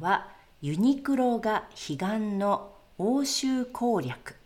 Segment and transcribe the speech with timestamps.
[0.00, 0.28] は
[0.60, 4.36] ユニクロが悲願の欧州攻略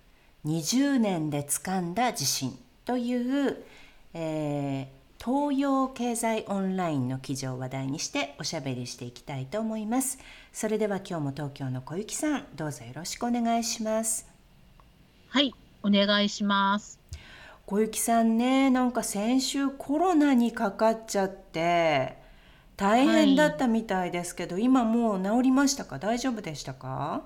[0.45, 3.65] 20年で掴んだ自信という、
[4.12, 10.19] えー、東洋経済オンラインの記事を話題にしておしゃべりしていきたいと思います。
[10.52, 14.27] それでは今日も東京の小雪さんどうぞよろしくお願いします。
[15.29, 16.98] はいお願いします。
[17.65, 22.21] 小雪さんねなんか先週コロナにかかっちゃって
[22.76, 25.98] 大変だったみたいですけど、はい、今もう治りましたか？
[25.98, 27.23] 大丈夫でしたか？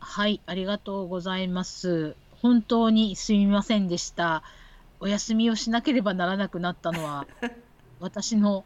[0.00, 2.16] はいありがとうございます。
[2.42, 4.42] 本当にすみませんでした。
[4.98, 7.26] お休みをしなければならなくなったのは
[8.00, 8.64] 私の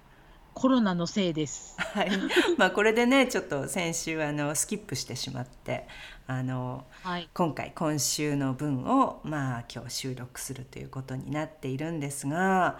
[0.55, 1.74] コロナのせいです。
[1.78, 2.10] はい、
[2.56, 5.86] まあこれでねちょっと先週あのスキップしてしまって
[6.27, 12.78] あの、はい、今回今週の分をまあ今日収録するということになっているんですが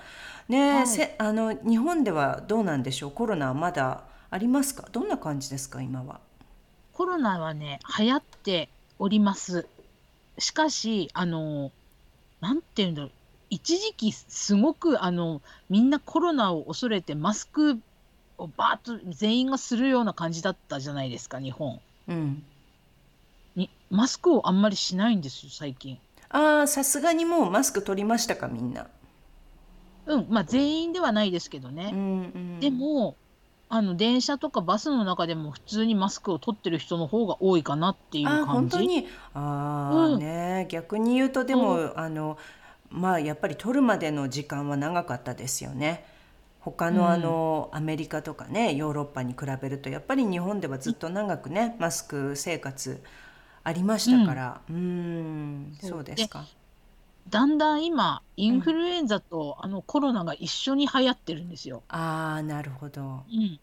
[0.49, 3.11] ね、はい、せあの日本ではどうなんでしょう？
[3.11, 4.89] コロナはまだありますか？
[4.93, 6.21] どんな感じですか今は？
[6.93, 8.69] コロナはね流行って
[9.01, 9.67] おります。
[10.39, 11.73] しかしあの
[12.41, 13.11] なんていうんだろう
[13.55, 17.79] 一時期すごくあのみんなコロナを恐れてマスク
[18.37, 21.81] をバーッと全員がするような感じだったじゃないですか日本。
[22.09, 22.43] うん
[23.55, 25.99] にマスクをあんまりしないんですよ最近。
[26.31, 28.89] ああさすがにもうマスク取りましたかみんな。
[30.07, 31.91] うんまあ全員ではないですけどね。
[31.93, 33.15] うんうん、でも
[33.69, 38.43] あの電車とかバスの中でも普通にマスクを取ってる人の方が多いかなっていう感じ。
[38.43, 39.07] あ本当に？
[39.35, 42.37] あ、うん、ね逆に言うとでも、うん、あの
[42.95, 46.07] まあやっぱり取るまでの時間は長かったですよね。
[46.61, 53.03] 他のあの、アメリカとかねヨーロッパに比べるとやっぱり日本ではずっと長くねマスク生活
[53.65, 56.47] ありましたからうんそうですか。
[57.29, 61.83] だんだん今インフルエンザと、あのコロナが一緒に流行ってるんですよ。
[61.89, 63.25] ああなるほど。
[63.29, 63.59] うん、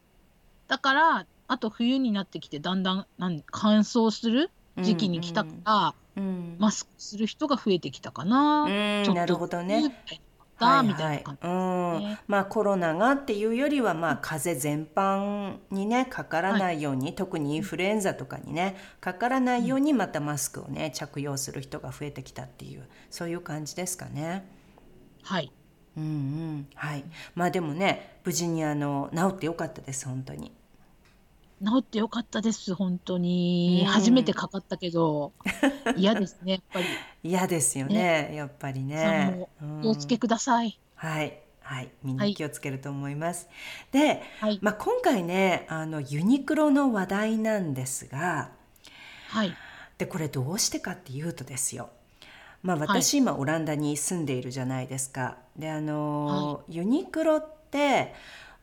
[0.68, 8.64] だからあと冬になってきてだんだんなん乾燥する時期に来たから、うん、マスクする人が増えてきたかな。
[8.64, 9.84] うん、なるほどね。
[9.84, 10.22] みたい
[10.60, 24.46] な感じ、ね、うんまあコロナがっていうよりはまあ風邪全般にねかからないように、はい、特にインフルエンザとかにねかからないようにまたマスクをね着用する人が増えてきたっていうそういう感じですかね。
[25.24, 25.52] はい
[25.98, 27.04] うんうんはい
[27.36, 30.52] まあでもね無事にあの治ってよかったです本当に。
[31.64, 33.86] 治ってよかったです、本当に。
[33.88, 35.34] 初めてかかったけど、
[35.96, 36.86] 嫌ですね、やっぱり。
[37.24, 39.48] 嫌ですよね、ねやっぱりね。
[39.82, 40.80] 気をつけください。
[40.96, 41.40] はい。
[41.62, 43.48] はい、みんな気をつけると思います。
[43.94, 48.50] はい、で、はい、まあ、今回ねあのユニクロの話題なんですが、
[49.30, 49.56] はい、
[49.98, 51.90] でこれどうしてかっていうとですよ、
[52.64, 55.38] まあ、私、今オランダに住んでいるじゃないですか。
[55.58, 58.14] であの、ユニクロって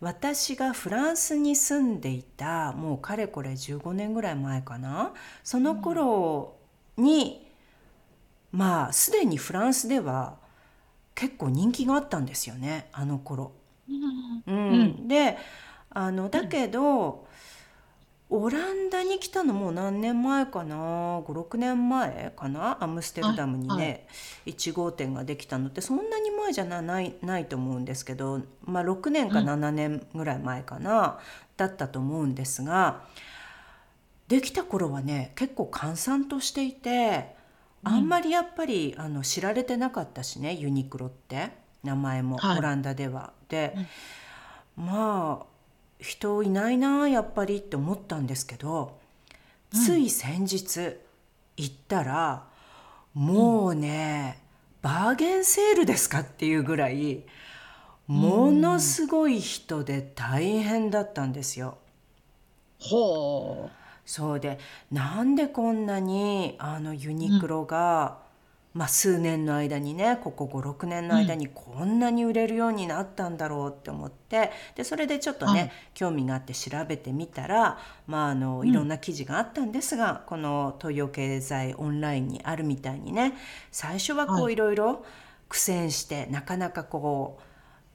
[0.00, 5.12] 私がフランスに住んでいたもうかれこれ15年ぐらい前かな。
[5.42, 6.56] その頃
[6.96, 7.46] に、
[8.52, 10.36] うん、まあすでにフランスでは
[11.14, 13.52] 結構人気があったんですよねあの頃。
[14.46, 15.36] うん、うん、で
[15.90, 17.26] あのだけど、
[18.30, 22.76] オランダに来たのもう何年前かな？56年前かな？
[22.82, 24.06] アムステルダムにね、はいはい、
[24.52, 31.12] 1号店ができたのってそんなに前じゃないないと思うんですけど、まあ、6年か7年ぐらい前かな、うん、
[31.56, 33.02] だったと思うんですが
[34.28, 37.34] できた頃はね結構閑散としていて
[37.84, 41.50] あんまりやっぱり、あの知られてなかったしねユニクロって
[41.84, 43.32] 名前も、オランダでは。
[43.48, 43.74] で、
[44.76, 45.46] まあ
[46.00, 48.98] 人いないなやっぱりって思ったんですけど、
[49.72, 50.96] つい先日
[51.56, 52.46] 行ったら
[53.14, 54.42] もうね、
[54.80, 57.24] バーゲンセールですかっていうぐらい
[58.06, 61.78] ものすごい人で大変だったんですよ。
[62.78, 63.70] ほう。
[64.06, 64.58] そうで
[64.90, 68.27] なんでこんなにあのユニクロが、
[68.78, 83.34] まあ、数年の間にねここ56年の間にこんなに売れるようになったんだろうって思ってでそれでちょっとね、はい、興味があって調べてみたら、まあ、あのいろんな記事があったんですが、うん、この東洋経済オンラインにあるみたいにね
[83.72, 84.54] 最初はこうい。
[84.54, 85.04] ろいろ
[85.48, 87.42] 苦戦してなかなかこう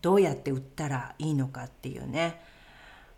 [0.01, 2.41] どうやって売ったらいいのかっていうね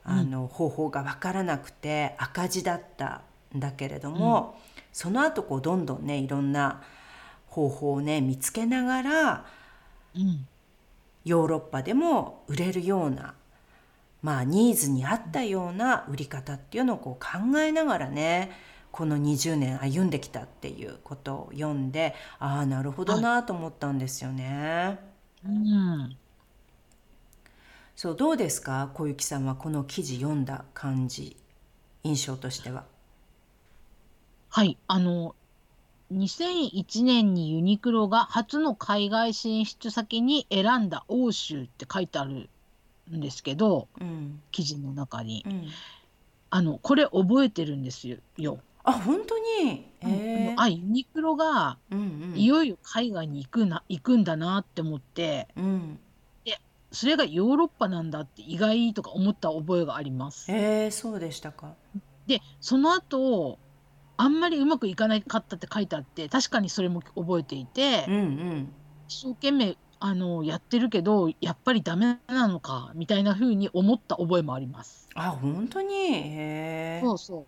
[0.03, 3.23] あの方法が分からなくて赤字だった
[3.56, 6.83] んだけれども、うん、その後こうどんどんねいろんな
[7.56, 9.46] 方法をね見つけながら、
[10.13, 10.46] うん、
[11.24, 13.34] ヨーロッパでも売れるような
[14.22, 18.52] まあニーズに合ったような売り方っていうのをこう考えながらね
[18.92, 25.00] この20年歩んできたっていうことを読んでああなるほどなと思ったんですよね。
[25.46, 26.18] うん、
[27.96, 28.90] そうどうですか？
[28.94, 31.38] 小雪さんはこの記事読んだ感じ
[32.04, 32.84] 印象としては。
[34.50, 35.36] はいあの
[36.15, 42.50] 2001年にユニクロが初の海外進出先に選んだ欧州って書いてある
[43.13, 45.67] んですけど、うん、記事の中に、うん、
[46.50, 48.59] あのこれ覚えてるんですよ。
[48.83, 51.79] あ本当に、えー、あユニクロが、
[52.35, 56.00] いよいよ海外に行くな行くんだなって思って、うん、
[56.45, 60.51] でそれがヨーロッパなんだって意外とか思った覚えがあります。
[60.51, 61.73] えー、そうでしたか。
[62.27, 63.57] でその後
[64.17, 68.73] あんまりうまくいかなかったって書いてあって確かにそれも覚えていて、うんうん、
[69.07, 75.09] 一生懸命あのやってるけどやっぱりダメなのかみたいな風に思った覚えもあります。
[75.15, 75.94] あ本当に？
[75.95, 77.45] へそうそう。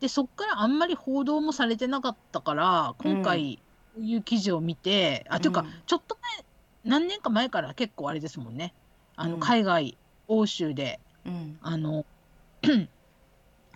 [0.00, 3.60] でそっからあんまり報道もされてなかったから今回
[3.94, 6.44] こういう記事を見て、うん、あというか、ちょっと前
[6.84, 8.74] 何年か前から結構あれですもんね。
[9.16, 9.96] あの、海外
[10.28, 12.04] 欧州で、うん、あの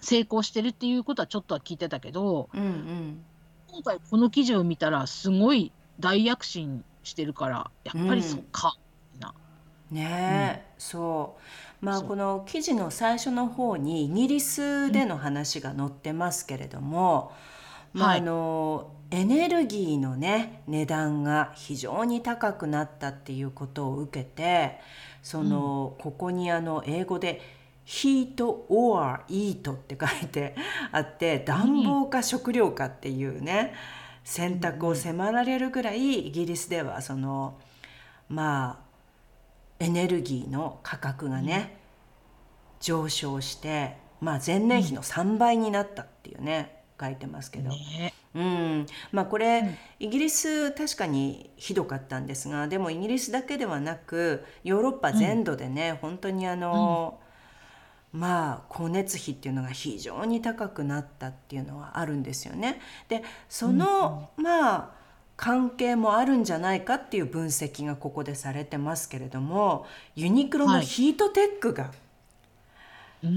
[0.01, 3.25] 成功してるっていうことはちょっとは聞いてたけど、うんうん、
[3.69, 8.77] 今回この記事を見たらすごい大躍進してるからやっぱりそっか、
[9.91, 11.37] うん、ねえ、うん、そ
[11.83, 11.85] う。
[11.85, 17.33] まあこの記事の最初の方にイギリスでの話が載ってますけれども、
[17.95, 24.79] うん、まああの、はい、エネルギーのね値段が非常に高くなったっていうことを受けて
[25.23, 27.43] その、ここにあの英語で
[27.91, 30.55] 「ヒート or eat って書いて
[30.93, 33.75] あって暖房か食料かっていうね、
[34.23, 37.59] 選択を迫られるぐらいイギリスではその
[38.29, 38.79] ま
[39.81, 41.81] あエネルギーの価格がね、
[42.79, 48.87] 上昇して、まあ、前年比の3倍になったっていうね書いてますけど、ね、うん。
[49.11, 57.20] まあこれ、うん、イギリス確かにひどかったんですがでもイギリスだけではなくヨーロッパ全土でね、うん、本当にあの、うん
[58.13, 62.81] まあ光熱費っていうのが非常に高くなったっていうのはあるんですよね。
[63.09, 64.91] でその、うん、まあ
[65.37, 71.93] 関係もあるんじゃないかっていう分析がここでされてますけれどもユニクロのヒートテックが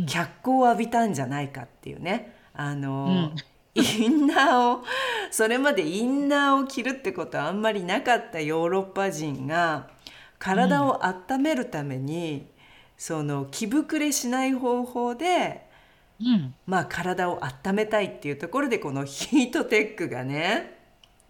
[0.08, 2.36] 脚光を浴びたんじゃないかっていうね。
[2.56, 4.84] あの、うん、インナーを
[5.32, 9.88] それまでインナーを着るってことはあんまりなかったヨーロッパ人が
[10.38, 12.48] 体を温めるために、
[13.04, 15.68] その気膨れしない方法で、
[16.22, 20.80] うん、まあ体を温めたいっていうところでこのヒートテックがね、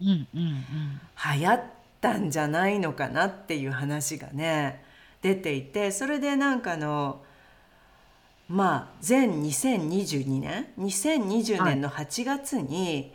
[0.00, 1.00] うんうんうん、
[1.36, 1.62] 流行っ
[2.00, 4.84] たんじゃないのかなっていう話がね
[5.20, 7.22] 出ていてそれでなんかの
[8.48, 13.12] まあ前2022年2020年の8月に、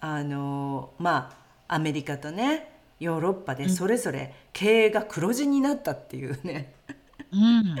[0.00, 1.32] はい、あのま
[1.66, 6.74] あアメリカとねヨーロッパでそれぞれ経営が黒字になったっていうね、
[7.32, 7.76] うん、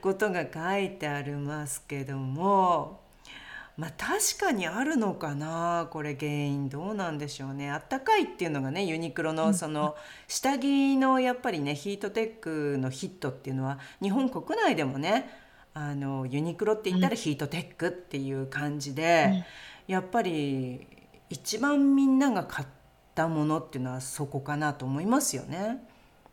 [0.00, 3.00] ことが書いてありますけども
[3.76, 7.70] まあ確かにあるのかなこれ原因どうなんでしょうね。
[7.70, 9.96] あったかいっていうのがねユニクロのその
[10.28, 15.30] 下着のやっぱりねヒートテックのヒットっていうのは日本国内でもね
[15.74, 19.46] あのユニクロって言ったらヒートテックっていう感じで、
[19.86, 20.86] やっぱり
[21.30, 22.68] 一番みんなが買っ
[23.14, 25.82] たものっていうのはそこかなと思いますよね。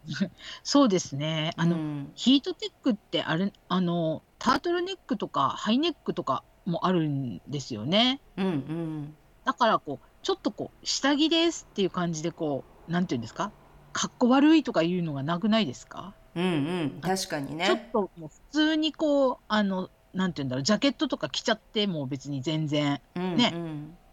[0.63, 1.51] そうですね。
[1.57, 2.11] あの、うん。
[2.15, 8.21] ヒートテックってあれ、あの、タートルネックとかハイネックとかもあるんですよね。
[8.37, 9.15] うんうん。
[9.45, 13.51] だからこう、ちょっとこう、下着ですっていう感じでこう、なんていうんですか、
[13.93, 16.13] かっこ悪いとかいうのがなくないですか？
[16.35, 23.51] うんうん、確かにちょっともう普通にこう、あの、なんていうんだろう、ジャケットとか着ちゃっても別に全然、うんね、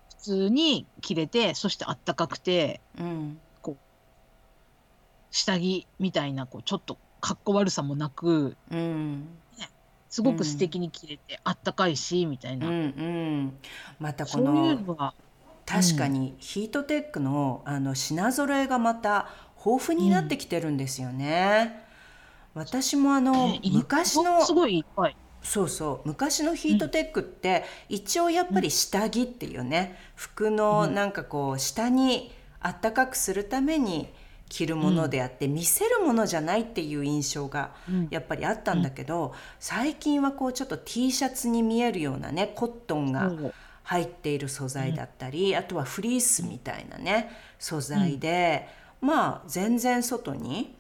[0.09, 3.41] 普通に着れて、そしてあったかくてうん。
[5.31, 9.21] 下着みたいなこうちょっとかっこ悪さもなく、うん、
[9.59, 9.69] ね、
[10.09, 13.59] すごく素敵に着れて、あったかいしみたいな、うんうん、
[13.99, 15.15] またこの
[15.65, 19.29] 確かにヒートテックのあの品揃えがまた
[19.65, 21.85] 豊富になってきてるんですよね。
[22.55, 25.17] 私もあの、えー、昔のすごいいっぱい。
[25.43, 34.09] そうそう昔のヒートテックって、一応やっぱり下着っていうね、服のなんかこう下にあったかくするために
[34.49, 38.09] 着るものであって、見せるものじゃないっていう印象がうん。
[38.11, 43.33] やっぱりあったんだけど、最近はこうちょっと T シャツに見えるようなねコットンが
[43.83, 48.69] 入っている素材だったり、あとはフリースみたいなね素材で、
[49.01, 50.77] まあ全然外に、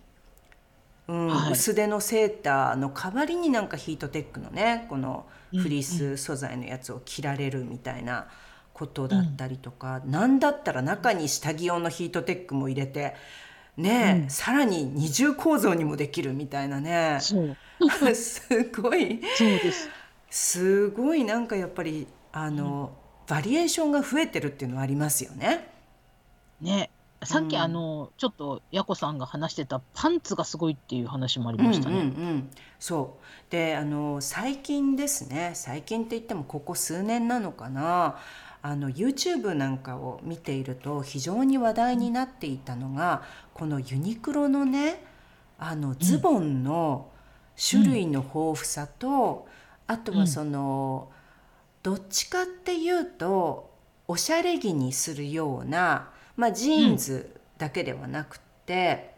[1.08, 1.52] うんはい。
[1.52, 8.26] 薄手のセーターの代わりになんかヒートテックのねこのフリース素材のやつを着られるみたいな
[8.73, 13.14] ことだったりとか、なんだったら中に下着用のヒートテックも入れて
[13.76, 17.18] ねえ、さらに二重構造にもできるみたいなね。
[17.21, 17.35] す
[18.80, 19.21] ごい。
[19.37, 19.88] そうです。
[20.30, 22.92] すごいなんかやっぱりあの、
[23.26, 25.68] バリエーションが増えてるっていうのはありますよね。
[26.61, 26.90] ね。
[27.23, 27.62] さっきうん。
[27.62, 32.06] あのちょっとやこさんが話してたパンツがすごいっていう話もありましたうんうんうね。
[32.33, 33.50] ん、そう。
[33.50, 35.52] であの最近ですね。
[35.54, 38.16] 最近って言ってもここ数年なのかな
[38.66, 43.23] あの YouTube なんかを見ていると非常に話題になっていたのが
[43.54, 45.04] このユニクロのね
[45.56, 47.08] あのズボンの
[47.56, 49.46] 種類の豊富さと、
[49.87, 51.11] あとはその、
[51.82, 53.70] どっちかっていうと
[54.08, 59.14] おしゃれ着にするような、まあ、ジーンズだけではなくって、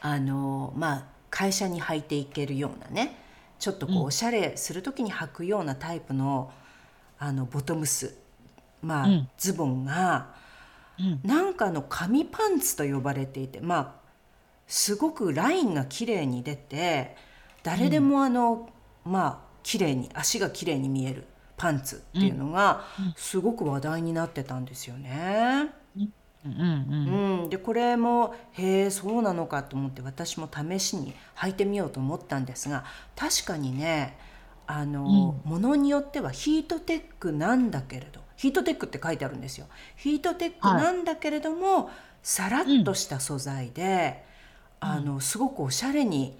[0.00, 3.16] あのまあ会社に履いていけるようなね
[3.60, 3.98] ちょっとこうん。
[4.00, 6.52] うおしゃれする時に履くようなタイプの
[7.16, 8.23] あのボトムス、
[8.84, 9.28] まあうん。
[9.38, 10.34] ズボンが
[10.98, 11.20] うん。
[11.24, 14.04] なんかあの紙パンツと呼ばれていてまあ
[14.66, 17.16] すごくラインが綺麗に出て
[17.62, 18.68] 誰でもあの、
[19.04, 21.24] まあ綺麗に足が綺麗に見える
[21.56, 22.84] パンツっていうのが
[23.16, 25.70] すごく話題になってたんですよね。
[25.96, 26.12] うん。
[26.44, 27.42] うん。
[27.42, 32.84] うん、でこれもへえそうなのかと思って私も試しに履いてみようと思ったんですが
[33.16, 34.18] 確かにね
[34.66, 39.66] あの、ものによってはヒートテックなんだけれどヒートテックって書いてあるんですよ。
[39.96, 41.88] ヒートテックなんだけれども、
[42.22, 44.22] さらっとした素材で、
[44.80, 46.36] あのすごくおしゃれに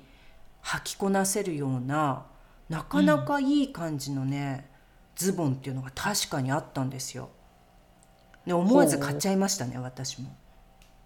[0.62, 2.26] 履きこなせるような
[2.68, 4.68] なかなかいい感じのね、
[5.16, 7.30] ズボンっていうのが確かにあったんですよ。
[8.44, 10.36] で思わず買っちゃいましたね私も。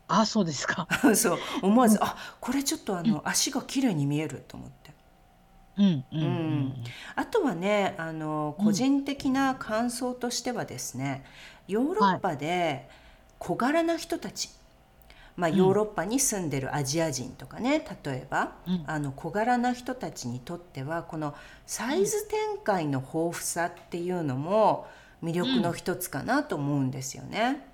[0.08, 0.88] あそうですか。
[1.14, 4.90] そう思わず、あこれちょっとあの、足が綺麗に見えると思って
[5.78, 6.74] うんうんううん。
[6.74, 6.84] ん
[7.16, 11.24] あとはねあの個人的な感想としてはですね、
[11.68, 12.88] ヨーロッパで
[13.38, 14.50] 小柄な人たち、
[15.36, 18.84] まあ、ヨーロッパに住んでるアジア人とかね例えば、うん。
[18.86, 21.34] あの小柄な人たちにとってはこの
[21.66, 24.86] サイズ展開の豊富さっていうのも
[25.22, 27.64] 魅力の一つかなと思うんですよね。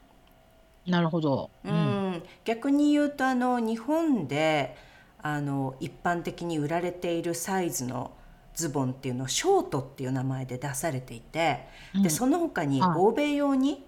[0.87, 1.51] なるほど。
[1.65, 4.77] ううんん、逆に言うとあの日本で
[5.26, 8.11] あの一般的に売られているサイズの
[8.52, 12.02] ズボンっていうのをショートっていう名前で出されていて、うん。
[12.02, 12.90] でその他にはい。
[12.99, 13.87] 欧米用に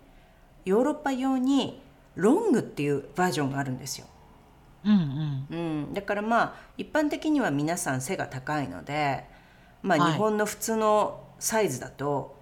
[0.65, 1.83] ヨーロッパ用に
[2.15, 4.07] ロングっていうバージョンがあるんですよ。
[4.87, 5.57] うんうん。
[5.59, 9.27] うん、だからまあ一般的には皆さん背が高いので、
[9.83, 10.13] まあ、はい。
[10.13, 12.35] 日本の普通のサイズだと、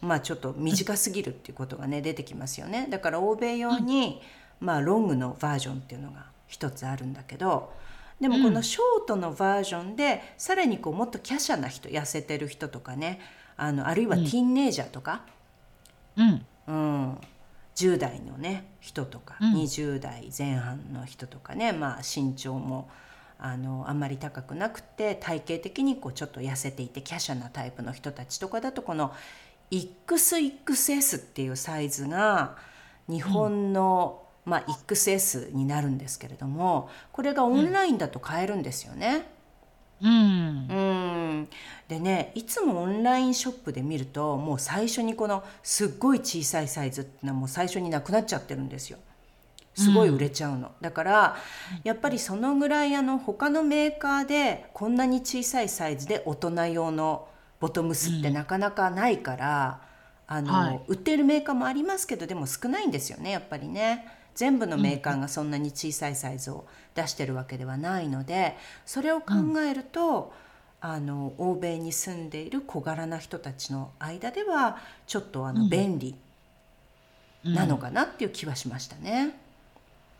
[0.00, 2.86] まあちょっと短すぎるっていうことがね出てきますよね。
[2.88, 4.22] だから欧米用に、
[4.60, 7.72] まあロングのバージョンっていうのが一つあるんだけど
[8.20, 13.20] でもこのショートのバージョンでさらにこうもっと華奢な人痩せてる人とかね。
[13.56, 15.22] あのあるいはティーンネイジャーとか、
[16.16, 16.46] うん。
[16.68, 17.18] うん、
[17.74, 19.54] 10代のね人とか、うん。
[19.54, 22.88] 20代前半の人とかね、まあ、身長も
[23.38, 29.12] あのあんまり高くなくて体型的にこうちょっと痩せていて華奢なタイプの人たちとかだとこの
[29.70, 32.56] XXS っていうサイズが
[33.08, 39.30] 日本の、まあ、XS になるんですけれどもこれがオンラインだと買えるんですよね。
[40.00, 40.08] うん。
[40.08, 41.48] うん。
[41.88, 48.98] でねいつもオンラインショップで見るともう最初にこのすっごい小さいサイズってのはもう最初になくなっちゃってるんですよ。
[49.74, 51.36] すごい売れちゃうの、だから
[51.84, 57.28] やっぱりそのぐらいあの他のメーカーでこんなに小さいサイズで大人用の
[57.60, 59.80] ボトムスってなかなかないから、
[60.26, 60.80] あのはい。
[60.88, 64.17] 売ってるメーカーもありますけどでも少ないんですよねやっぱりね。
[64.38, 66.64] 全部のメーカーがそんなに小さいサイズを
[66.94, 69.34] 出してるわけではないのでそれを考
[69.68, 70.32] えると、
[70.80, 74.78] あの欧米に住んでいる小柄な人たちの間では
[75.08, 76.14] ちょっとあのうん便利
[77.44, 79.36] うんなのかなっていう気はしましたね。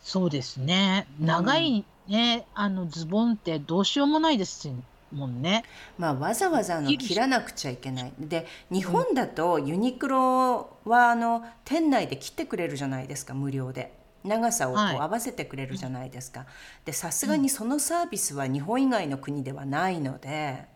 [0.02, 1.06] そうですね。
[1.20, 4.68] 長いね、あのズボンってどうしようもないです
[5.12, 5.62] もんね。
[5.96, 14.96] まあ、わざわざあの切らなくちゃいけないで日本だとユニクロはあの店内で切ってくれるじゃないですか無料で長さをこうはい。
[14.96, 16.46] 合わせてくれるじゃないですか、
[16.84, 20.66] でさすがにそのサービスは日本以外の国ではないので、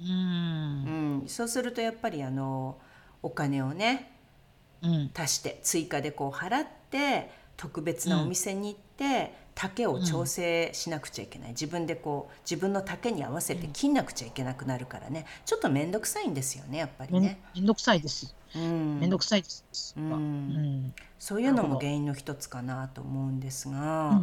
[0.00, 1.18] うん。
[1.20, 1.24] う。
[1.24, 2.78] ん、そうするとやっぱりあの
[3.22, 4.12] お金をね
[4.82, 5.10] うん。
[5.14, 15.24] 足して追加でこう払って特別なお店に行って丈を調整しなくちゃいけない、自分でこう自分の丈に合わせて切んなくちゃいけなくなるからね。
[15.44, 17.40] ちょっと面倒くさいんですよねやっぱりね。
[17.54, 18.34] めんどくさいです。
[18.54, 19.00] うん。
[19.00, 19.94] めんどくさいです。
[19.96, 20.86] ううん。
[20.86, 20.94] ん。
[21.18, 24.22] そういうのも原因の一つかなと思うんですが、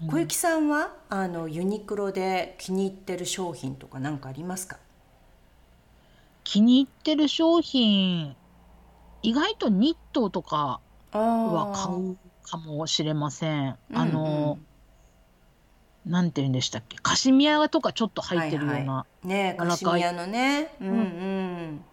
[0.00, 0.08] うん。
[0.08, 4.78] 小雪さんはあのユニクロで気に入ってる商品とか何かありますか？
[6.44, 8.34] 気に入ってる商品、
[9.22, 10.80] 意外とニットとか
[11.12, 13.76] はは買うかもしれません。
[13.90, 14.58] うんあの、
[16.06, 19.06] なんて言うんでしたっけ、カシミヤとかちょっと入ってるような。
[19.22, 20.74] ねえカ柔らかいシミヤのね。
[20.80, 21.84] うんうん。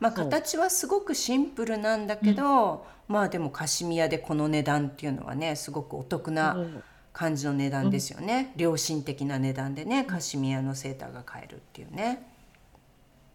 [0.00, 6.56] まあ形はすごくシンプルなんだけど、まあでもカシミヤでこの値段っていうのはねすごくお得な
[7.12, 12.26] 感じの値段ですよね、良心的な値段でねカシミヤのセーターが買えるっていうね。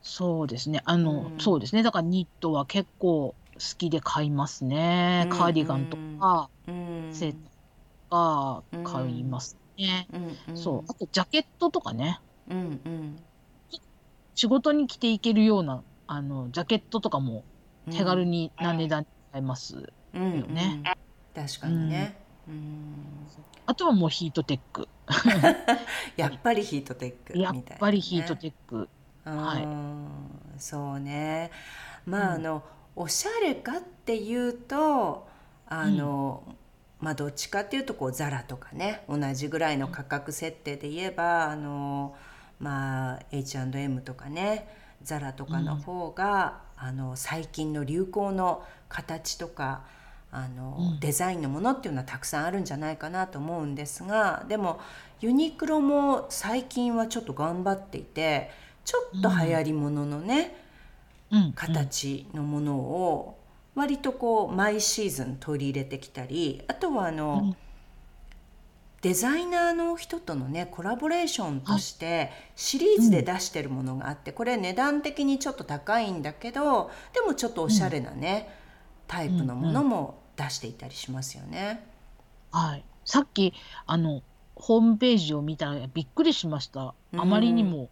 [0.01, 0.81] そうですね。
[0.85, 1.39] あの、うん。
[1.39, 1.81] そうですね。
[1.83, 5.23] だからニットは結構好きで買いますね。
[5.25, 5.37] うん。
[5.37, 7.09] カーディガンとか、うん。
[7.11, 10.07] セーターとか買いますね。
[10.55, 10.83] そう。
[10.87, 12.19] あとジャケットとかね。
[12.49, 12.57] うん。
[12.57, 13.15] うん。
[14.35, 17.43] 仕事に着ていけるような、あの、ジャケットとかも
[17.91, 19.75] 手軽にな値段に買えます。
[20.13, 20.83] よね。
[21.33, 22.15] 確かにね、
[22.47, 23.27] うん。
[23.65, 24.87] あとはもうヒートテック。
[26.15, 28.89] やっぱりヒートテックみたいやっぱりヒートテック。
[29.23, 29.63] はい。
[29.63, 31.51] うんそうね。
[32.05, 32.45] まあ、うん。
[32.45, 32.63] あの
[32.95, 35.27] おしゃれかっていうと
[35.67, 36.43] あの、
[36.99, 42.15] まあどっちかっていうとこうザラとかね同じぐらいの価格設定で言えばあの
[42.59, 44.67] まあ H&M とかね
[45.03, 49.83] ザラとかの方が、あの最近の流行の形とか
[50.31, 54.79] あの、うんデザインのものっていうのはたくさんあるんじゃないかなと思うんですがでも
[55.21, 58.49] ユニクロも最近はちょっと頑張っていて
[58.83, 60.64] ちょっと流行りもののね、うん。
[61.55, 63.39] 形のものを
[63.73, 67.55] 割とこう毎シーズン取り入れてきたりあとはあの、うん
[69.01, 78.49] デザイナーの人とのねコラボレーションとしてシリーズで出してるものがあって、これ値段的にちょっと高いんだけどでもちょっとおしゃれなね、
[79.05, 81.85] タイプのものも出していたりしますよね。
[82.51, 82.83] はい。
[83.05, 83.53] さっき、
[83.85, 84.23] あの、
[84.55, 86.95] ホームページを見たらびっくりしました。
[87.13, 87.89] うんあまりにも、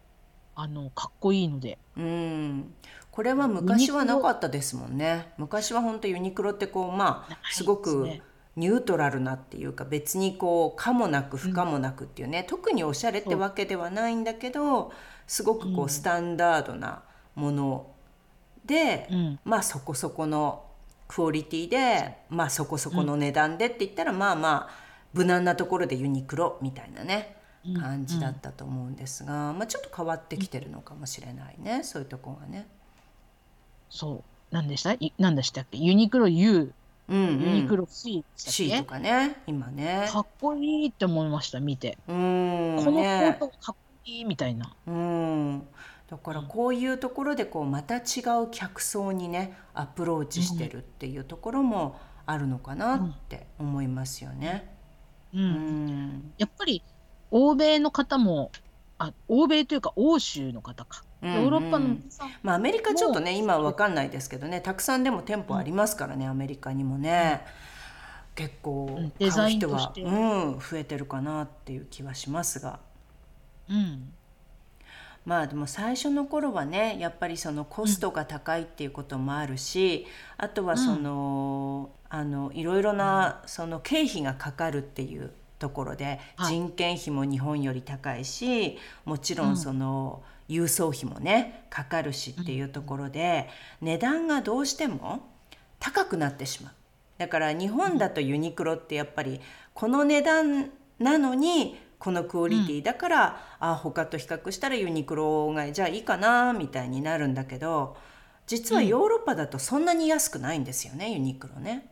[0.56, 1.78] あの、かっこいいので。
[1.96, 2.74] うん、
[3.14, 5.28] これは昔はなかったですもんね。
[5.38, 8.08] 昔は本当ユニクロってこうまあすごく
[8.56, 14.92] ニュートラルなっていうか別にこう可もなく不可もなくっていうね、特におしゃれってわけではないんだけど
[15.28, 17.04] すごくこううんスタンダードな
[17.36, 17.86] もの
[18.64, 19.38] で、うん。
[19.44, 20.64] まあそこそこの
[21.06, 24.70] クオリティでまあそこそこの値段でって言ったら、まあまあ
[25.12, 32.66] 無難なところでユニクロみたいなねうん感じだったと思うんですが、まあ、ちょっと変わってきてるのかもしれないね、そういうとこがね。
[33.94, 34.22] そう。
[34.50, 34.92] 何でした？
[34.92, 35.78] い何でしたっけ？
[35.78, 36.72] ユニクロ U、
[37.08, 40.12] うんうん、ユニクロ C で C とかね今ねけ。
[40.12, 41.96] かっこいいって思いました、見て。
[42.08, 44.74] うんこのコーねトかっこいいみたいな。
[44.86, 45.62] うん
[46.10, 48.00] だからこういうところでこうまた違
[48.42, 54.74] う客層にねアプローチしてるっていうところもあるのかなって思いますよね。
[55.32, 55.38] う。
[55.38, 56.82] うんんやっぱり、
[57.30, 58.50] 欧米の方も、
[58.98, 61.04] あ、欧米というか欧州の方か。
[61.24, 61.96] ヨーロッパの。
[62.42, 64.60] まあアメリカちょっとね今は分かんないですけどね。
[64.60, 67.44] たくさんでも店舗ありますからね、アメリカにもね、
[68.34, 70.02] 結構うん買デザう人は、インとして。
[70.02, 72.78] うん、増えてるかなっていう気はしますが。
[73.68, 74.12] うん。
[75.24, 80.06] まあでも最初の頃はねやっぱりそのコストが高いっていうこともあるし、
[80.36, 86.54] あとはその,、あのいろいろなその経費がかかるっていうところで、はい。
[86.54, 93.48] 人件費も日本より高いしもちろんその、郵送費もねかかるしっていうところで、
[93.80, 95.28] 値段がどうしても
[95.78, 96.72] 高くなってしまう。
[97.18, 99.40] だから日本だとユニクロってやっぱり
[99.72, 107.96] この値段なのにこのクオリティだから、あ他と比較したらユニクロがじゃあいいかなみたいになるんだけど
[108.46, 111.88] 実はヨーロッパだとそんなに安くないんですよね、ユニクロね。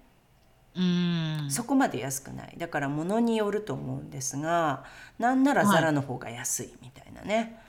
[0.74, 1.46] うん。
[1.50, 4.84] そこまで安くないだから物によると思うんですが
[5.18, 7.61] なんならザラの方が安いみたいなね、うんうん。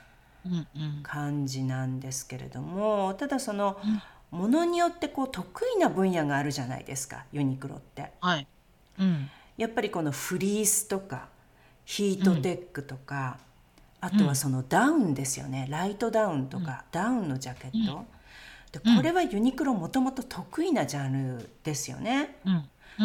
[1.02, 3.78] 感じなんですけれどもただその、
[4.30, 8.10] ものによってこう得意な分野があるじゃないですかユニクロって。
[8.20, 8.46] はい。
[8.98, 9.30] うん。
[9.56, 11.28] やっぱりこのフリースとか
[11.84, 13.38] ヒートテックとか、
[14.00, 18.04] あとはそのダウンですよねライトダウンとか、ダウンのジャケット、
[18.72, 22.36] でこれはユニクロもともと得意なジャンルですよね。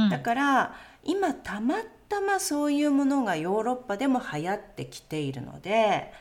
[0.09, 1.75] だから今たま
[2.09, 6.11] たまそういうものがヨーロッパでも流行ってきているので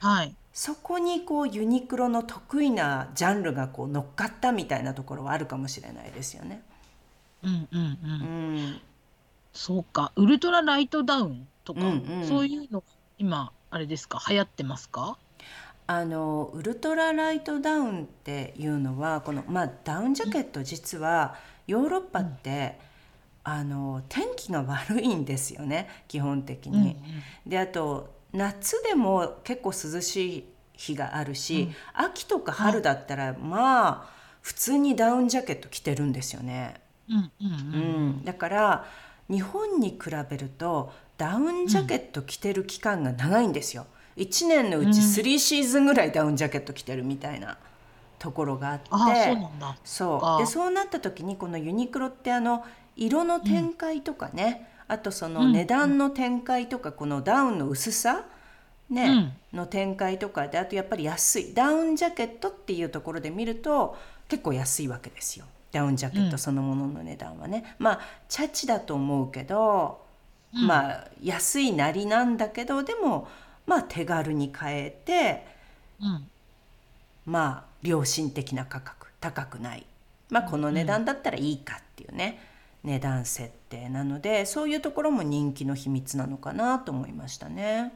[0.00, 0.34] はい。
[0.58, 6.62] そこにこうユニクロの得意なジャンルがこう乗っかったみたいなところはあるかもしれないですよね。
[7.44, 7.98] うんうんう。
[8.02, 8.80] うんん、
[9.52, 12.82] そうか、ウルトラライトダウンとか、うんうんそういうの
[13.18, 15.16] 今あれですか、流行ってますか？
[15.86, 21.36] あのウルトラライトダウンっていうのはこの、まあ、ダウンジャケット実は
[21.68, 22.80] ヨーロッパって、
[23.44, 26.96] あの天気が悪いんですよね基本的に。
[27.46, 34.10] であと夏でも結構涼しい日があるし、秋とか春だったら、まあ
[34.42, 36.80] 普通にダウンジャケット着てるんですよね。
[37.08, 38.10] うんうんううん。
[38.20, 38.86] ん、だから
[39.28, 39.98] 日本に比
[40.30, 43.86] べるとダウンジャケット着てる期間が長いんですよ。
[44.16, 45.04] 1年のうちうん。
[45.04, 47.58] 3シーズンぐらいダウンジャケット着てるみたいな
[48.18, 49.76] ところがあって、そうなんだ。
[49.84, 50.36] そうか。
[50.36, 52.64] でそうなった時にこのユニクロってあの
[52.96, 55.52] 色の展開とかね、あとそのうん。
[55.52, 58.24] 値段の展開とかこのダウンの薄さ、
[58.90, 61.54] ねの展開とかであとやっぱり安い。
[61.54, 63.96] ダウンジャケットっていうところで見ると
[64.28, 65.44] 結構安いわけですよ。
[65.70, 70.00] ダウンジャケットそのものの値段はね、まあチャチだと思うけど、
[70.54, 70.66] うん。
[70.66, 73.28] まあ安いなりなんだけどでも
[73.66, 75.46] まあ手軽に買えて
[76.00, 76.28] うん。
[77.26, 79.84] まあ良心的な価格高くない、
[80.30, 82.40] まあ、この値段だったらいいかっていうね、
[82.84, 87.92] 値段設定なのでそういうところも人気の秘密なのかなと思いましたね。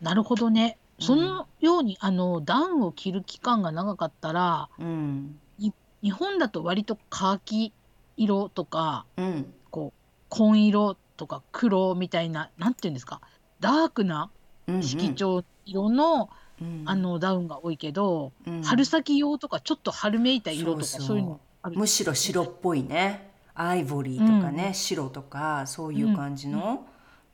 [0.00, 0.78] なるほどね。
[0.98, 7.72] そのようにあのダウンを着る期間が長かったら、うん、日本だと割とカーキ
[8.16, 13.20] 色とかうん、こう紺色とか黒みたいななんていうんですか、
[13.60, 14.30] ダークな
[14.66, 14.82] うんうん。
[14.82, 16.30] 色調色の、
[16.60, 16.82] うん。
[16.84, 18.62] あのダウンが多いけど、うん。
[18.62, 21.76] 春先用とかちょっと春めいた色とかそういうのある。
[21.76, 26.86] むしろ白っぽいねアイボリーとかね、白とかそういう感じの、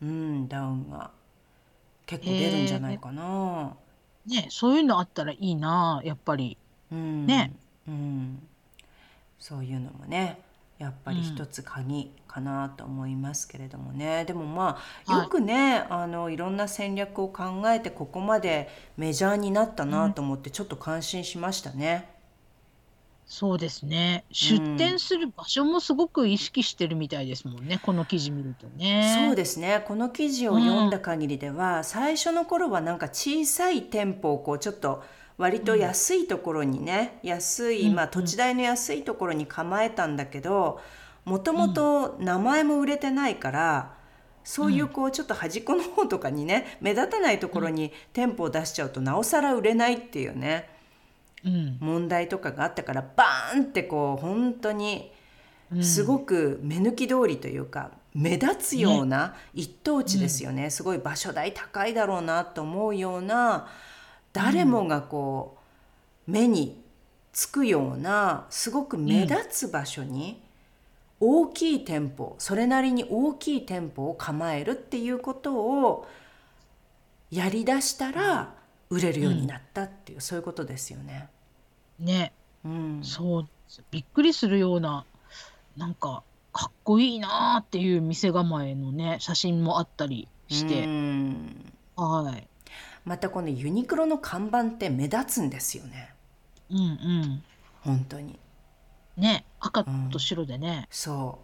[0.03, 1.11] うんダウンが
[2.07, 3.77] 結構出るんじゃないかな。
[4.27, 6.57] ね、そういうのあったらいいな、やっぱり。
[6.93, 7.27] うん。
[7.27, 7.53] ね。
[7.87, 8.43] うん、
[9.39, 10.39] そういうのもね
[10.79, 15.23] やっぱり一つ鍵かなと思いますけれどもね、でもまあはい。
[15.25, 22.09] よくね、あのいろんな戦略を考えてここまでメジャーになったなと思ってちょっと感心しましたね。
[23.29, 24.25] そうですね。
[24.33, 29.27] 出店する場所もすごく意識してるみたいですもんね、この記事見るとね。
[29.27, 29.85] そうですね。
[29.87, 35.05] この記事を読んだ限りでは、最初の頃はなんか小さい店舗をこうちょっと
[35.37, 37.95] 割と安いところにね、安い、うん。
[37.95, 40.81] まあ、土地代の安いところに構えたんだけど
[41.27, 43.95] もともと名前も売れてないから、
[44.43, 50.71] そういうこうちょっと端っこの方とかにね目立たないところに店舗を出しちゃうとなおさら売れないっていうね。
[50.71, 50.78] うん。
[51.45, 55.13] 問題とかがあったからバーンってこう本当に。
[55.71, 55.85] うん。
[55.85, 63.69] すごく目抜き通りというか目立つような一等地ですよね、すごい場所代高いだろうなと思うような
[64.33, 65.59] 誰もがこ
[66.27, 66.83] う目に
[67.33, 70.43] つくようなすごく目立つ場所に
[71.21, 76.09] 大きい店舗それなりに大きい店舗を構えるっていうことを
[77.31, 78.55] やりだしたら
[78.91, 81.29] 売れるようになったっていう、そういうことですよね。
[81.99, 82.33] ね、
[82.65, 83.49] うん、そう。
[83.91, 85.05] びっくりするような、
[85.77, 86.23] なんか、
[86.53, 90.87] かっこいいなーっていう店構えのね、写真もあったりしうて。
[90.87, 91.73] ん。
[91.97, 92.49] はい。
[93.05, 96.15] またこのユニクロの看板って目立つんですよね。
[96.71, 97.43] うんうん。
[97.83, 98.39] 本当に。
[99.17, 100.87] ね、赤と白でね。
[100.91, 101.39] そ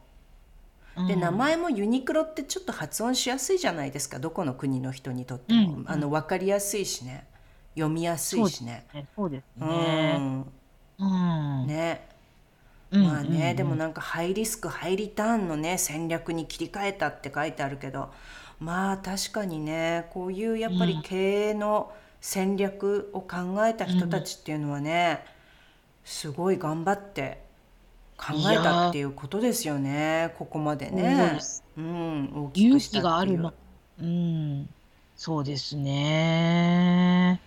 [0.96, 1.06] う。
[1.06, 1.20] で、うん。
[1.20, 4.18] 名前もユニクロってちょっと発音しやすいじゃないですか。
[4.18, 7.26] どこの国の人にとっても、うんあの分かりやすいしね
[7.74, 9.66] 読みやすいしねねそうですうね。
[9.66, 10.40] ん
[10.98, 11.66] うん。
[11.66, 12.08] ね
[12.90, 18.10] うんまあね、うんでもなんかハイリスクハイリターンのね戦略に切り替えたって書いてあるけど
[18.60, 25.24] まあ確かにねこういうやっぱりうん経営の戦略を考えた人たちっていうのはね、
[26.04, 27.44] すごい頑張って
[28.18, 31.44] 考えたっていうことですよねここまでね
[31.76, 33.52] うん、大きく勇気があるの。
[33.98, 34.74] うん。
[35.16, 37.40] そうですね。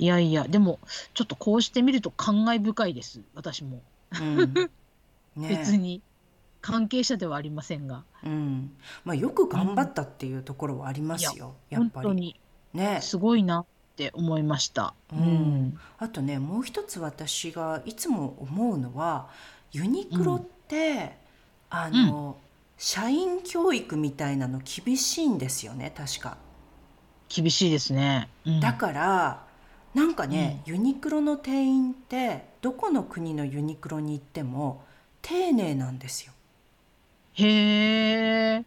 [0.00, 0.80] いやいや、でも、
[1.12, 3.20] ちょっとこうしてみると感慨深いです。
[3.34, 3.82] 私も。
[4.18, 4.54] うん
[5.36, 6.02] ね別に
[6.60, 8.04] 関係者ではありませんが。
[8.24, 8.72] うん
[9.04, 12.34] まあ、よく頑張ったっていうところはありますよ、やっ本ぱり。
[12.72, 14.94] ねすごいなって思いました。
[15.12, 15.22] ううん
[15.68, 15.80] ん。
[15.98, 19.28] あとねもう一つ私がいつも思うのは
[19.72, 21.18] ユニクロって、
[21.68, 22.38] あの、
[22.78, 26.38] 社員教育みたいなの厳しいんですよね確か。
[27.28, 28.30] 厳しいですね。
[28.46, 29.49] うんだから
[29.94, 34.84] なんかね、ユニクロの店員ってどこの国のユニクロに行っても
[35.22, 36.32] 丁寧なんですよ。
[37.34, 38.64] へえ、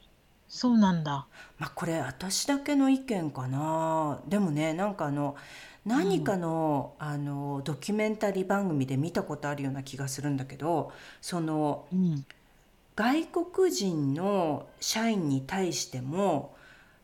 [0.47, 1.27] そうなんだ。
[1.57, 5.35] まあこれ私だけの意見かなでもねなんかあの
[5.85, 12.25] 何かの,、あのドキュメンタリー番組で見たことあるような気がするんだけどそのうん。
[12.95, 16.55] 外国人の社員に対しても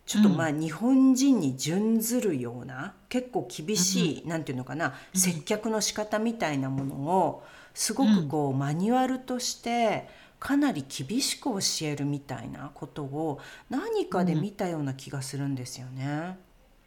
[0.09, 7.43] ちょっとまあ日本人に準ずるような、結構厳しい、なんていうのかな、接客の仕方みたいなものを
[7.75, 16.39] すごくこう、マニュアルとしてかなり厳しく教えるみたいなことを何かで見たような気がするんですよね。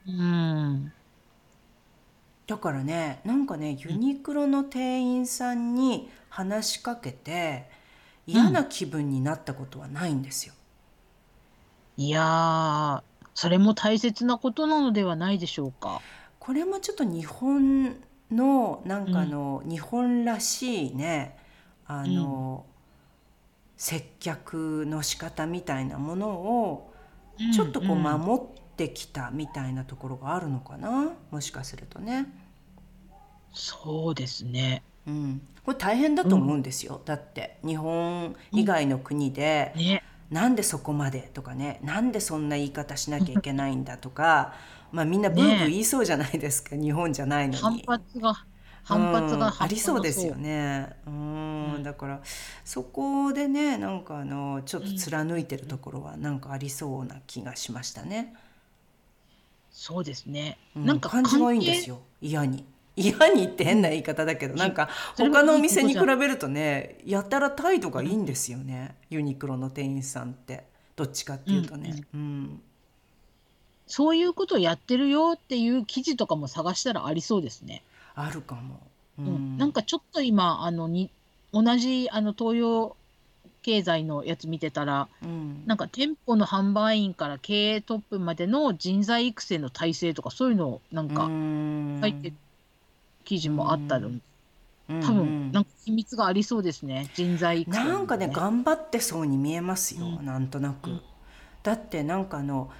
[0.06, 0.92] うん。
[2.46, 7.68] だからねなんかねユニクロの店員さんに話しかけて
[8.26, 10.54] 嫌な気分になったことはないんですよ。
[11.96, 13.02] いやー、
[13.34, 16.00] それも大切なことなのではないでしょうか？
[16.38, 17.96] これもちょっと日本
[18.30, 21.38] のなんかあの、日本らしいね
[21.86, 22.66] あの、
[23.76, 26.92] 接客の仕方みたいなものを
[27.54, 28.44] ちょっとこううんうん守っ
[28.76, 31.12] てきたみたいなところがあるのかな？
[31.30, 32.26] もしかするとね。
[33.52, 34.82] そうですね。
[35.06, 40.02] うん、これ大変だと思うんですよ、だって日本以外の国で、ね。
[40.32, 41.30] なんでそこまで？
[41.34, 43.98] とかねなんでそんな言い方しなきゃいけないんだ？
[43.98, 44.54] とか、
[44.92, 47.84] まあ、みんなブーブー言いそうじゃないですか、 日本じゃないの反に。
[47.86, 48.34] 発が、
[48.84, 50.42] 反発がうんありそうですよね。
[50.48, 50.96] ね。
[51.06, 52.20] うん、うんだから
[52.64, 58.34] そこでねなんかあのちょっと貫いてるところはなんかありそうな気がしましたね。
[59.70, 60.58] そうですね。
[60.76, 61.96] うんなんか感じはいいんですよ。
[61.96, 62.66] よ嫌に。
[62.96, 70.70] 嫌にって変な言い方だけど、なんか他のお店に比べるとねやたら態度がいいんですよね、ユニクロの店員さんって。
[70.94, 72.04] どっちかっていうとね。
[72.14, 72.60] うん
[73.86, 77.82] そういうことをやってるよっていう記事とかも探したらありそうですね。
[78.14, 78.80] あるかも。
[79.18, 79.58] ううん。
[79.58, 81.10] なんかちょっと今あのに
[81.52, 82.96] 同じあの東洋
[83.62, 85.64] 経済のやつ見てたらうん。
[85.66, 91.98] なんか店舗の販売員から経営トップまでの人材育成の体制とかそういうのをなんかうん。
[92.00, 92.36] 書いてる
[93.22, 94.22] 記事もあったの、うん。
[94.88, 97.10] 多うん分なんか秘密がありそうですね。
[97.14, 100.26] 人材育成のなんかね頑張ってそうに見えますよ、うん。
[100.26, 101.02] なんとなく、うん。
[101.62, 102.70] だってなんかあの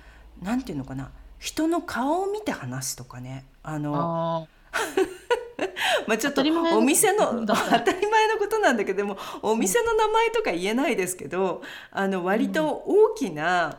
[0.43, 1.11] なんていうのかな。
[1.39, 3.45] 人の顔を見て話すとかね。
[3.65, 4.47] あのあ
[6.07, 13.79] まあちょっとお店の 当たたり前のことなんだけどでもお店の名前とか言えないですけどあの割と大きな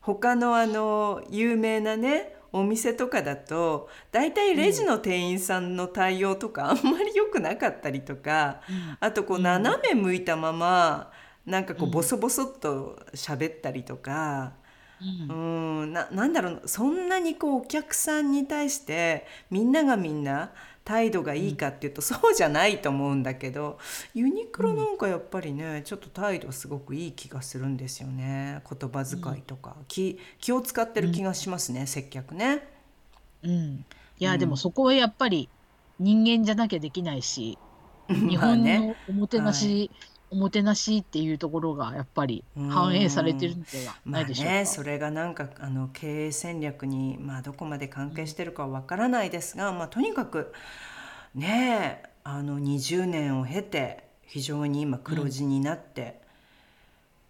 [0.00, 8.60] 他のあの有名なねお店とかだと大体レジの店員さんの対応とか あんまり良くなかったりとか
[9.00, 9.42] あとこううん。
[9.42, 11.10] 斜め向いたまま
[11.46, 11.90] なんかこううん。
[11.92, 14.54] ボソボソっと喋ったりとか。
[15.00, 20.52] ううんんななんだろうそんなにこうお客さんに対してみんながみんな
[20.84, 23.78] 態度がいいかっていうと、そうじゃないと思うんだけど
[24.14, 28.62] ユニクロなんかやっぱりねちょっと態度すごくいい気がするんですよね。
[28.68, 32.66] 言葉遣いとか、気気を使ってる気がしますね、接客ね。
[33.42, 33.84] うん、
[34.18, 34.38] いや、うん。
[34.38, 35.48] でもそこはやっぱり
[35.98, 37.58] 人間じゃなきゃできないし
[38.08, 39.90] 日本のおもてなし、
[40.30, 44.52] おもてなしっていうところがやっぱり反映されてるんではまあないでしょうか。
[44.52, 50.52] ね、それがなんかあの経営戦略に、まあ、どこまで関係してるかはわからないですが、まあ、とにかく
[51.34, 56.20] ねあの20年を経て非常に今黒字になって、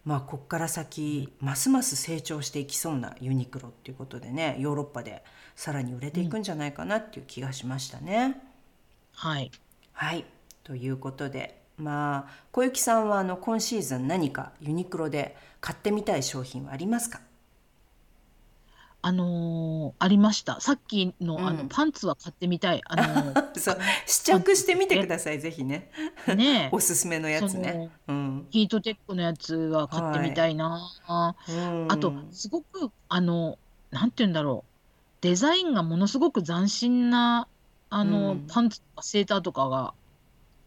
[0.04, 5.22] まあここから先ますます成長していきそうなユニクロっていうことでねヨーロッパで
[5.56, 8.40] さらに売れていくんじゃないかなっていう気がしましたね。
[9.14, 9.50] はい。
[9.92, 10.24] はい
[10.64, 17.20] ということでまあ小雪さんはあの今シーズン何かユニクロで買ってみたい商品はありますか？
[19.02, 20.60] あのーありました。
[20.60, 21.56] さっきのあうん。
[21.56, 22.82] のパンツは買ってみたい。
[22.84, 25.90] あの そう試着してみてくださいぜひね。
[26.26, 27.88] ーね おすすめのやつね。
[28.08, 28.46] うん。
[28.50, 30.80] ヒートテックのやつは買ってみたいな。
[31.08, 31.12] う
[31.52, 33.58] んあとすごくあの
[33.90, 34.70] なんて言うんだろう。
[35.22, 37.48] デザインがものすごく斬新な
[37.88, 38.46] あの、うん。
[38.48, 39.94] パンツとかセーターとかが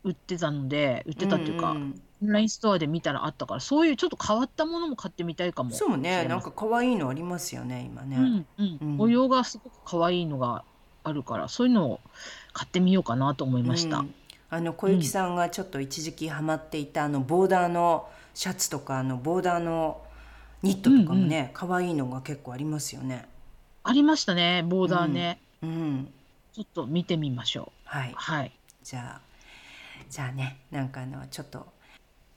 [0.03, 8.17] 売ってたので売ってたっていうか、んんオンラインストアで見たらあったからそういうちょっと変わったものも買ってみたいかもそうねなんか可愛いのありますよね今ね。
[8.17, 10.63] うんうんうん模様がすごく可愛いのが
[11.03, 11.99] あるからそういうのを
[12.53, 13.99] 買ってみようかなと思いました。
[13.99, 14.13] うん
[14.49, 19.99] あの小雪さんがちょっと一時期ハマっていたあのボーダーのシャツとかあのボーダーの
[20.61, 23.27] ニットとかもね可愛いのが結構ありますよね。
[23.81, 26.13] ありましたねボーダーね、うん
[26.53, 27.89] ちょっと見てみましょう。
[27.89, 28.51] はいはい。
[28.83, 29.32] じゃあ
[30.09, 31.67] じゃあねなんかあのちょっと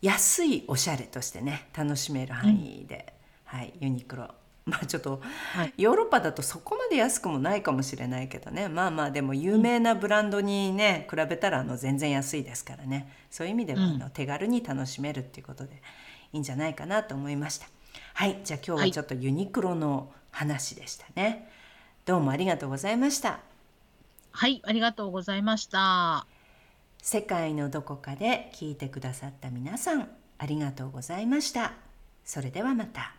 [0.00, 3.12] 安いおしゃれとしてね楽しめる範囲で、
[3.44, 4.28] はいユニクロ。
[4.66, 5.72] まあちょっと、はい。
[5.76, 8.68] ヨーロッパだとそこまで安くもないかもしれないけどね。
[8.68, 13.12] まあまあでも有名なブランドにね、比べたらあの全然安いですからね。
[13.30, 15.80] そういう意味ではあの、手軽に楽しめるっていうことで
[16.32, 17.68] いいんじゃないかなと思いました。
[18.14, 21.48] はいじゃあ今日はちょっとユニクロの話でしたね、
[22.04, 23.40] どうもありがとうございました。
[24.32, 26.26] はい、ありがとうございました。
[27.08, 31.74] 世界のどこかで聞いてくださった皆さんありがとうございました。
[32.24, 33.14] それではまた。